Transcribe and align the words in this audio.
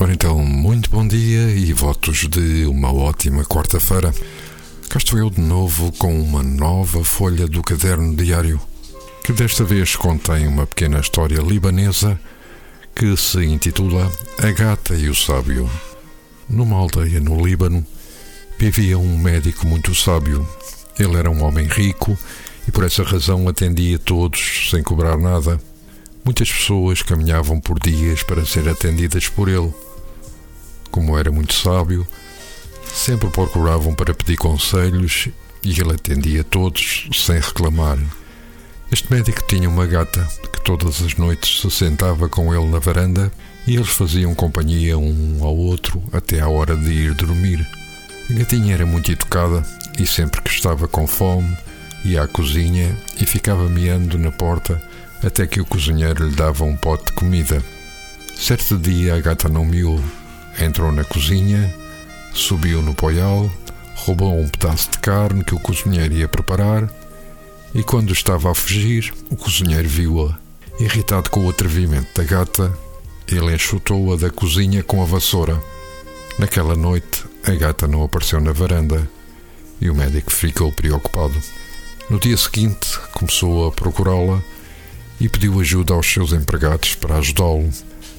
Ora 0.00 0.12
então, 0.12 0.38
muito 0.38 0.90
bom 0.90 1.04
dia 1.04 1.50
e 1.50 1.72
votos 1.72 2.28
de 2.28 2.64
uma 2.66 2.92
ótima 2.92 3.44
quarta-feira. 3.44 4.14
Cá 4.88 4.96
estou 4.96 5.18
eu 5.18 5.28
de 5.28 5.40
novo 5.40 5.90
com 5.98 6.22
uma 6.22 6.40
nova 6.40 7.02
folha 7.02 7.48
do 7.48 7.64
caderno 7.64 8.14
diário, 8.14 8.60
que 9.24 9.32
desta 9.32 9.64
vez 9.64 9.96
contém 9.96 10.46
uma 10.46 10.68
pequena 10.68 11.00
história 11.00 11.40
libanesa 11.40 12.16
que 12.94 13.16
se 13.16 13.44
intitula 13.44 14.08
A 14.40 14.52
Gata 14.52 14.94
e 14.94 15.08
o 15.08 15.14
Sábio. 15.16 15.68
Numa 16.48 16.76
aldeia 16.76 17.18
no 17.18 17.44
Líbano 17.44 17.84
vivia 18.56 18.96
um 18.96 19.18
médico 19.18 19.66
muito 19.66 19.96
sábio. 19.96 20.48
Ele 20.96 21.16
era 21.16 21.28
um 21.28 21.42
homem 21.42 21.66
rico 21.66 22.16
e 22.68 22.70
por 22.70 22.84
essa 22.84 23.02
razão 23.02 23.48
atendia 23.48 23.98
todos 23.98 24.68
sem 24.70 24.80
cobrar 24.80 25.18
nada. 25.18 25.60
Muitas 26.24 26.52
pessoas 26.52 27.02
caminhavam 27.02 27.58
por 27.60 27.80
dias 27.80 28.22
para 28.22 28.46
ser 28.46 28.68
atendidas 28.68 29.28
por 29.28 29.48
ele 29.48 29.74
como 30.90 31.18
era 31.18 31.30
muito 31.30 31.54
sábio, 31.54 32.06
sempre 32.92 33.28
procuravam 33.30 33.94
para 33.94 34.14
pedir 34.14 34.36
conselhos 34.36 35.28
e 35.62 35.80
ele 35.80 35.92
atendia 35.92 36.44
todos 36.44 37.08
sem 37.12 37.38
reclamar. 37.38 37.98
Este 38.90 39.12
médico 39.12 39.42
tinha 39.46 39.68
uma 39.68 39.86
gata 39.86 40.26
que 40.52 40.62
todas 40.62 41.02
as 41.02 41.14
noites 41.14 41.60
se 41.60 41.70
sentava 41.70 42.28
com 42.28 42.54
ele 42.54 42.66
na 42.70 42.78
varanda 42.78 43.30
e 43.66 43.76
eles 43.76 43.88
faziam 43.88 44.34
companhia 44.34 44.96
um 44.96 45.44
ao 45.44 45.54
outro 45.54 46.02
até 46.12 46.40
à 46.40 46.48
hora 46.48 46.74
de 46.74 46.90
ir 46.90 47.14
dormir. 47.14 47.66
A 48.30 48.32
gatinha 48.32 48.74
era 48.74 48.86
muito 48.86 49.12
educada 49.12 49.62
e 49.98 50.06
sempre 50.06 50.40
que 50.40 50.50
estava 50.50 50.88
com 50.88 51.06
fome 51.06 51.54
ia 52.04 52.22
à 52.22 52.28
cozinha 52.28 52.96
e 53.20 53.26
ficava 53.26 53.68
miando 53.68 54.18
na 54.18 54.30
porta 54.30 54.80
até 55.22 55.46
que 55.46 55.60
o 55.60 55.66
cozinheiro 55.66 56.28
lhe 56.28 56.34
dava 56.34 56.64
um 56.64 56.76
pote 56.76 57.06
de 57.06 57.12
comida. 57.12 57.62
Certo 58.36 58.78
dia 58.78 59.16
a 59.16 59.20
gata 59.20 59.48
não 59.48 59.64
miou 59.64 60.00
Entrou 60.60 60.90
na 60.90 61.04
cozinha, 61.04 61.72
subiu 62.34 62.82
no 62.82 62.94
poial, 62.94 63.50
roubou 63.94 64.38
um 64.40 64.48
pedaço 64.48 64.90
de 64.90 64.98
carne 64.98 65.44
que 65.44 65.54
o 65.54 65.60
cozinheiro 65.60 66.14
ia 66.14 66.28
preparar 66.28 66.88
e, 67.74 67.82
quando 67.82 68.12
estava 68.12 68.50
a 68.50 68.54
fugir, 68.54 69.12
o 69.30 69.36
cozinheiro 69.36 69.88
viu-a. 69.88 70.38
Irritado 70.80 71.30
com 71.30 71.44
o 71.44 71.50
atrevimento 71.50 72.08
da 72.14 72.24
gata, 72.24 72.72
ele 73.26 73.54
enxutou-a 73.54 74.16
da 74.16 74.30
cozinha 74.30 74.82
com 74.82 75.02
a 75.02 75.04
vassoura. 75.04 75.60
Naquela 76.38 76.76
noite, 76.76 77.24
a 77.44 77.50
gata 77.52 77.86
não 77.86 78.02
apareceu 78.02 78.40
na 78.40 78.52
varanda 78.52 79.08
e 79.80 79.90
o 79.90 79.94
médico 79.94 80.32
ficou 80.32 80.72
preocupado. 80.72 81.34
No 82.08 82.18
dia 82.18 82.36
seguinte, 82.36 82.98
começou 83.12 83.66
a 83.66 83.72
procurá-la 83.72 84.42
e 85.20 85.28
pediu 85.28 85.60
ajuda 85.60 85.94
aos 85.94 86.06
seus 86.06 86.32
empregados 86.32 86.94
para 86.94 87.16
ajudá-lo. 87.16 87.68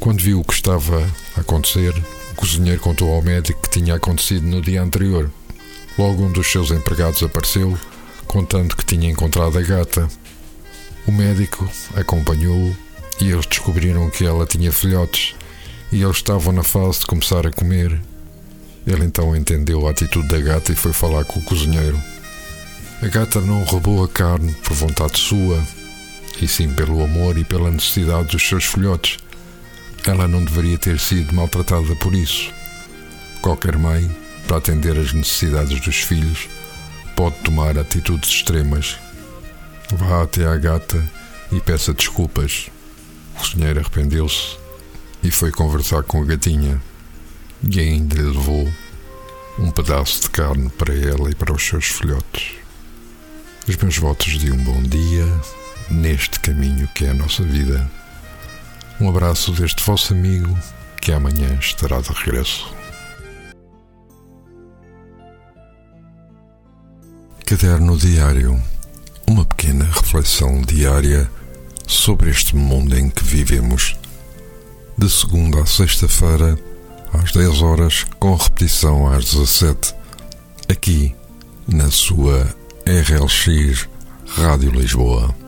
Quando 0.00 0.22
viu 0.22 0.40
o 0.40 0.44
que 0.44 0.54
estava 0.54 1.06
a 1.36 1.40
acontecer, 1.42 1.94
o 2.32 2.34
cozinheiro 2.34 2.80
contou 2.80 3.12
ao 3.12 3.20
médico 3.20 3.60
que 3.60 3.68
tinha 3.68 3.96
acontecido 3.96 4.46
no 4.46 4.62
dia 4.62 4.82
anterior. 4.82 5.30
Logo 5.98 6.24
um 6.24 6.32
dos 6.32 6.50
seus 6.50 6.70
empregados 6.70 7.22
apareceu, 7.22 7.78
contando 8.26 8.74
que 8.74 8.84
tinha 8.84 9.10
encontrado 9.10 9.58
a 9.58 9.60
gata. 9.60 10.08
O 11.06 11.12
médico 11.12 11.70
acompanhou-o 11.94 12.74
e 13.20 13.30
eles 13.30 13.44
descobriram 13.44 14.08
que 14.08 14.24
ela 14.24 14.46
tinha 14.46 14.72
filhotes 14.72 15.34
e 15.92 16.02
eles 16.02 16.16
estavam 16.16 16.54
na 16.54 16.62
fase 16.62 17.00
de 17.00 17.06
começar 17.06 17.46
a 17.46 17.50
comer. 17.50 18.00
Ele 18.86 19.04
então 19.04 19.36
entendeu 19.36 19.86
a 19.86 19.90
atitude 19.90 20.28
da 20.28 20.38
gata 20.38 20.72
e 20.72 20.76
foi 20.76 20.94
falar 20.94 21.26
com 21.26 21.40
o 21.40 21.44
cozinheiro. 21.44 22.00
A 23.02 23.06
gata 23.06 23.38
não 23.42 23.64
roubou 23.64 24.02
a 24.02 24.08
carne 24.08 24.54
por 24.64 24.72
vontade 24.72 25.18
sua, 25.18 25.62
e 26.40 26.48
sim 26.48 26.72
pelo 26.72 27.04
amor 27.04 27.36
e 27.36 27.44
pela 27.44 27.70
necessidade 27.70 28.28
dos 28.28 28.42
seus 28.42 28.64
filhotes. 28.64 29.18
Ela 30.10 30.26
não 30.26 30.44
deveria 30.44 30.76
ter 30.76 30.98
sido 30.98 31.32
maltratada 31.32 31.94
por 31.94 32.12
isso. 32.16 32.52
Qualquer 33.40 33.78
mãe, 33.78 34.10
para 34.44 34.56
atender 34.56 34.98
às 34.98 35.12
necessidades 35.12 35.80
dos 35.80 35.98
filhos, 35.98 36.48
pode 37.14 37.36
tomar 37.44 37.78
atitudes 37.78 38.28
extremas. 38.28 38.98
Vá 39.92 40.24
até 40.24 40.48
à 40.48 40.56
gata 40.56 41.00
e 41.52 41.60
peça 41.60 41.94
desculpas. 41.94 42.70
O 43.36 43.38
cozinheiro 43.38 43.78
arrependeu-se 43.78 44.58
e 45.22 45.30
foi 45.30 45.52
conversar 45.52 46.02
com 46.02 46.20
a 46.20 46.26
gatinha 46.26 46.82
e 47.62 47.78
ainda 47.78 48.16
lhe 48.16 48.22
levou 48.22 48.68
um 49.60 49.70
pedaço 49.70 50.22
de 50.22 50.30
carne 50.30 50.68
para 50.70 50.92
ela 50.92 51.30
e 51.30 51.36
para 51.36 51.52
os 51.54 51.64
seus 51.64 51.84
filhotes. 51.84 52.56
Os 53.68 53.76
meus 53.76 53.96
votos 53.96 54.40
de 54.40 54.50
um 54.50 54.64
bom 54.64 54.82
dia 54.82 55.24
neste 55.88 56.40
caminho 56.40 56.88
que 56.96 57.04
é 57.04 57.10
a 57.10 57.14
nossa 57.14 57.44
vida. 57.44 57.99
Um 59.00 59.08
abraço 59.08 59.52
deste 59.52 59.82
vosso 59.82 60.12
amigo 60.12 60.54
que 61.00 61.10
amanhã 61.10 61.58
estará 61.58 62.02
de 62.02 62.10
regresso. 62.12 62.70
Caderno 67.46 67.96
Diário 67.96 68.62
Uma 69.26 69.46
pequena 69.46 69.86
reflexão 69.86 70.60
diária 70.60 71.30
sobre 71.86 72.28
este 72.28 72.54
mundo 72.54 72.94
em 72.94 73.08
que 73.08 73.24
vivemos. 73.24 73.96
De 74.98 75.08
segunda 75.08 75.62
a 75.62 75.66
sexta-feira, 75.66 76.58
às 77.10 77.32
10 77.32 77.62
horas, 77.62 78.04
com 78.18 78.34
repetição 78.34 79.10
às 79.10 79.32
17, 79.32 79.94
aqui 80.68 81.16
na 81.66 81.90
sua 81.90 82.54
RLX 82.86 83.88
Rádio 84.26 84.70
Lisboa. 84.70 85.39